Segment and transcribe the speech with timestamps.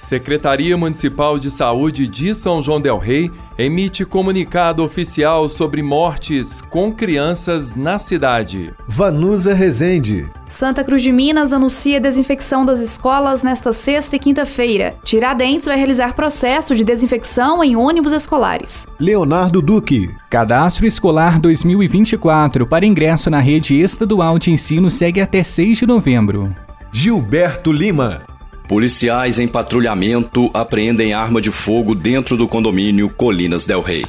[0.00, 6.90] Secretaria Municipal de Saúde de São João Del Rei emite comunicado oficial sobre mortes com
[6.90, 8.72] crianças na cidade.
[8.88, 10.26] Vanusa Rezende.
[10.48, 14.96] Santa Cruz de Minas anuncia desinfecção das escolas nesta sexta e quinta-feira.
[15.04, 18.88] Tiradentes vai realizar processo de desinfecção em ônibus escolares.
[18.98, 20.10] Leonardo Duque.
[20.30, 26.54] Cadastro Escolar 2024 para ingresso na rede estadual de ensino segue até 6 de novembro.
[26.90, 28.29] Gilberto Lima.
[28.70, 34.04] Policiais em patrulhamento apreendem arma de fogo dentro do condomínio Colinas Del Rey.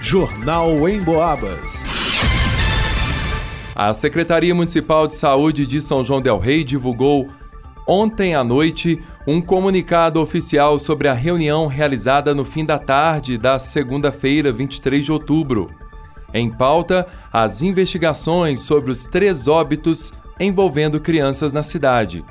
[0.00, 1.84] Jornal em Boabas.
[3.72, 7.28] A Secretaria Municipal de Saúde de São João Del Rei divulgou
[7.86, 13.60] ontem à noite um comunicado oficial sobre a reunião realizada no fim da tarde da
[13.60, 15.70] segunda-feira, 23 de outubro.
[16.34, 22.24] Em pauta, as investigações sobre os três óbitos envolvendo crianças na cidade.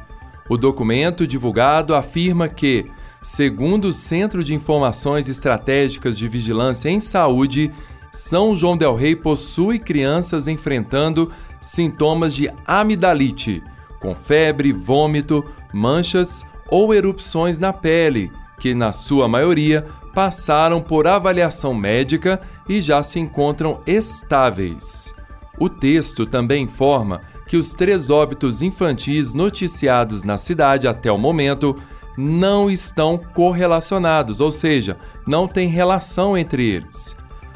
[0.49, 2.85] O documento divulgado afirma que,
[3.21, 7.71] segundo o Centro de Informações Estratégicas de Vigilância em Saúde,
[8.11, 13.63] São João del Rei possui crianças enfrentando sintomas de amidalite,
[13.99, 21.73] com febre, vômito, manchas ou erupções na pele, que na sua maioria passaram por avaliação
[21.73, 25.13] médica e já se encontram estáveis.
[25.57, 31.75] O texto também informa que os três óbitos infantis noticiados na cidade até o momento
[32.17, 37.15] não estão correlacionados, ou seja, não tem relação entre eles.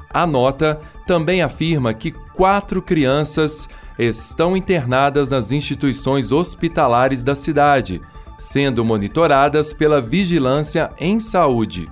[0.10, 8.02] A nota também afirma que quatro crianças estão internadas nas instituições hospitalares da cidade,
[8.38, 11.90] sendo monitoradas pela Vigilância em Saúde.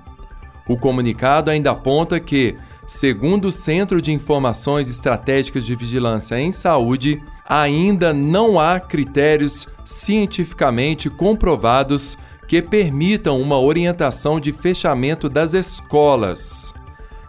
[0.67, 2.55] O comunicado ainda aponta que,
[2.87, 11.09] segundo o Centro de Informações Estratégicas de Vigilância em Saúde, ainda não há critérios cientificamente
[11.09, 16.73] comprovados que permitam uma orientação de fechamento das escolas.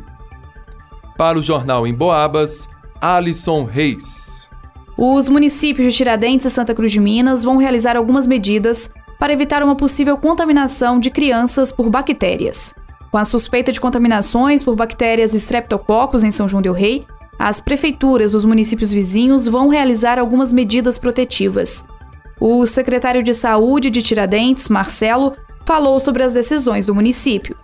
[1.17, 2.69] Para o Jornal em Boabas,
[3.00, 4.48] Alisson Reis.
[5.00, 9.62] Os municípios de Tiradentes e Santa Cruz de Minas vão realizar algumas medidas para evitar
[9.62, 12.75] uma possível contaminação de crianças por bactérias.
[13.12, 17.06] Com a suspeita de contaminações por bactérias Streptococcus em São João del Rei,
[17.39, 21.87] as prefeituras dos municípios vizinhos vão realizar algumas medidas protetivas.
[22.41, 25.33] O secretário de Saúde de Tiradentes, Marcelo,
[25.65, 27.56] falou sobre as decisões do município.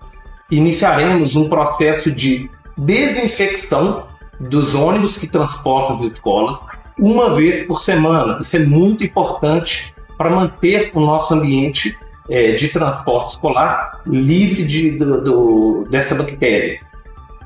[0.52, 2.48] Iniciaremos um processo de
[2.78, 4.04] desinfecção
[4.38, 6.60] dos ônibus que transportam as escolas
[6.98, 8.38] uma vez por semana.
[8.40, 11.96] Isso é muito importante para manter o nosso ambiente
[12.28, 16.80] é, de transporte escolar livre de, do, do, dessa bactéria.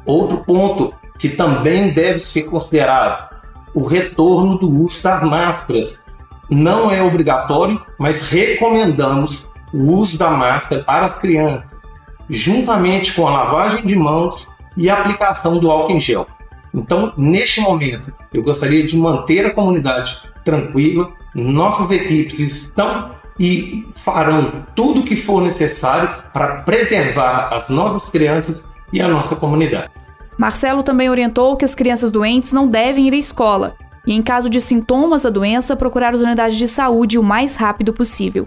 [0.04, 3.28] Outro ponto que também deve ser considerado
[3.74, 6.00] o retorno do uso das máscaras.
[6.48, 11.64] Não é obrigatório, mas recomendamos o uso da máscara para as crianças,
[12.30, 16.26] juntamente com a lavagem de mãos e a aplicação do álcool em gel.
[16.74, 21.10] Então, neste momento, eu gostaria de manter a comunidade tranquila.
[21.34, 28.64] Nossas equipes estão e farão tudo o que for necessário para preservar as nossas crianças
[28.92, 29.90] e a nossa comunidade.
[30.36, 33.74] Marcelo também orientou que as crianças doentes não devem ir à escola
[34.06, 37.92] e, em caso de sintomas da doença, procurar as unidades de saúde o mais rápido
[37.92, 38.46] possível.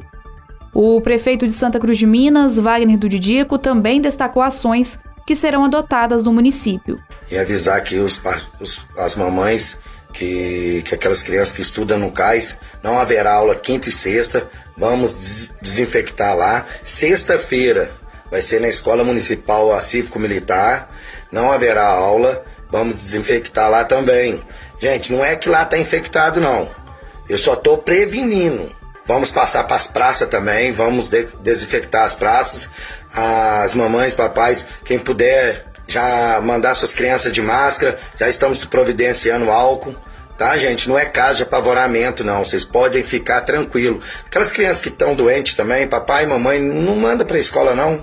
[0.73, 5.65] O prefeito de Santa Cruz de Minas, Wagner do Didico, também destacou ações que serão
[5.65, 7.01] adotadas no município.
[7.29, 8.21] E avisar que os,
[8.59, 9.79] os, as mamães,
[10.13, 15.51] que, que aquelas crianças que estudam no CAIS, não haverá aula quinta e sexta, vamos
[15.61, 16.65] desinfectar lá.
[16.83, 17.91] Sexta-feira
[18.29, 20.89] vai ser na Escola Municipal Cívico-Militar,
[21.31, 24.41] não haverá aula, vamos desinfectar lá também.
[24.79, 26.69] Gente, não é que lá está infectado, não.
[27.29, 28.80] Eu só estou prevenindo.
[29.11, 32.69] Vamos passar para as praças também, vamos de desinfectar as praças.
[33.13, 39.93] As mamães, papais, quem puder já mandar suas crianças de máscara, já estamos providenciando álcool.
[40.37, 40.87] Tá, gente?
[40.87, 42.45] Não é caso de apavoramento, não.
[42.45, 43.99] Vocês podem ficar tranquilo.
[44.25, 47.99] Aquelas crianças que estão doentes também, papai e mamãe, não manda para a escola, não.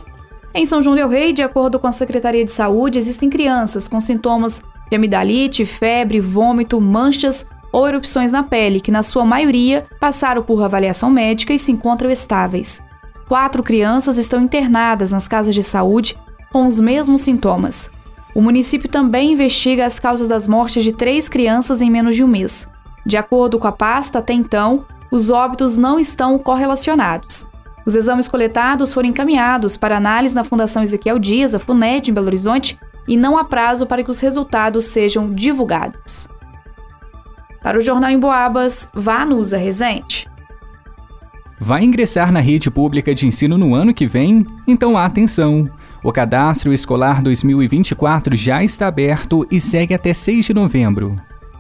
[0.53, 3.99] Em São João del Rei, de acordo com a Secretaria de Saúde, existem crianças com
[3.99, 4.61] sintomas
[4.91, 10.63] de amidalite, febre, vômito, manchas ou erupções na pele, que na sua maioria passaram por
[10.63, 12.81] avaliação médica e se encontram estáveis.
[13.29, 16.19] Quatro crianças estão internadas nas casas de saúde
[16.51, 17.91] com os mesmos sintomas.
[18.35, 22.29] O município também investiga as causas das mortes de três crianças em menos de um
[22.29, 22.69] mês.
[23.05, 27.47] De acordo com a pasta, até então, os óbitos não estão correlacionados.
[27.85, 32.27] Os exames coletados foram encaminhados para análise na Fundação Ezequiel Dias, a FUNED, em Belo
[32.27, 36.29] Horizonte, e não há prazo para que os resultados sejam divulgados.
[37.63, 40.29] Para o Jornal em Boabas, vá Nusa Resente.
[41.61, 44.47] Vai ingressar na rede pública de ensino no ano que vem?
[44.67, 45.69] Então atenção!
[46.03, 51.17] O cadastro escolar 2024 já está aberto e segue até 6 de novembro.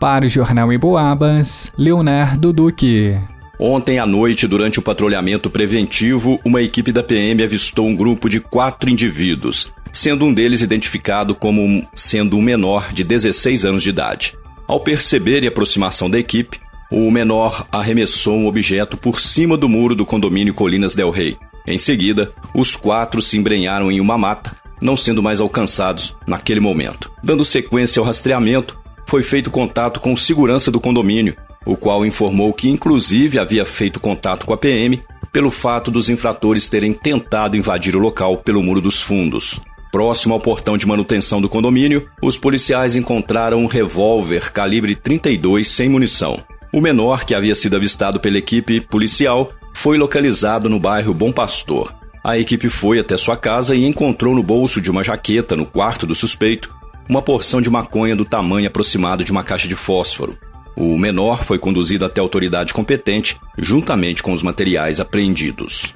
[0.00, 3.18] Para o Jornal em Boabas, Leonardo Duque.
[3.58, 8.40] Ontem à noite, durante o patrulhamento preventivo, uma equipe da PM avistou um grupo de
[8.40, 14.36] quatro indivíduos, sendo um deles identificado como sendo um menor de 16 anos de idade.
[14.66, 16.58] Ao perceber a aproximação da equipe,
[16.90, 21.36] o menor arremessou um objeto por cima do muro do condomínio Colinas Del Rey.
[21.66, 27.10] Em seguida, os quatro se embrenharam em uma mata, não sendo mais alcançados naquele momento.
[27.22, 32.52] Dando sequência ao rastreamento, foi feito contato com o segurança do condomínio, o qual informou
[32.52, 35.02] que inclusive havia feito contato com a PM
[35.32, 39.58] pelo fato dos infratores terem tentado invadir o local pelo Muro dos Fundos.
[39.90, 45.88] Próximo ao portão de manutenção do condomínio, os policiais encontraram um revólver calibre 32 sem
[45.88, 46.38] munição.
[46.72, 51.94] O menor, que havia sido avistado pela equipe policial, foi localizado no bairro Bom Pastor.
[52.24, 56.06] A equipe foi até sua casa e encontrou no bolso de uma jaqueta, no quarto
[56.06, 56.74] do suspeito,
[57.08, 60.38] uma porção de maconha do tamanho aproximado de uma caixa de fósforo.
[60.76, 65.94] O menor foi conduzido até a autoridade competente, juntamente com os materiais apreendidos.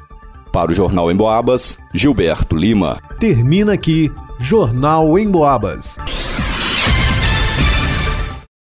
[0.52, 3.02] Para o Jornal em Boabas, Gilberto Lima.
[3.18, 5.98] Termina aqui Jornal em Boabas.